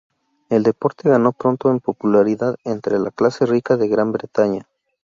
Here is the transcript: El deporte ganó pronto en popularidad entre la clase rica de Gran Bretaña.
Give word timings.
El 0.49 0.63
deporte 0.63 1.07
ganó 1.09 1.31
pronto 1.31 1.69
en 1.69 1.79
popularidad 1.79 2.55
entre 2.63 2.97
la 2.97 3.11
clase 3.11 3.45
rica 3.45 3.77
de 3.77 3.87
Gran 3.87 4.11
Bretaña. 4.11 4.67